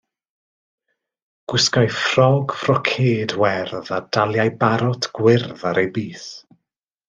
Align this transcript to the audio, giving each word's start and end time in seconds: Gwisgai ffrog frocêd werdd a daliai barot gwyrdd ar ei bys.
Gwisgai 1.51 1.89
ffrog 1.97 2.55
frocêd 2.63 3.37
werdd 3.43 3.93
a 3.99 4.03
daliai 4.17 4.49
barot 4.65 5.11
gwyrdd 5.19 5.67
ar 5.73 5.85
ei 5.87 5.95
bys. 5.99 6.29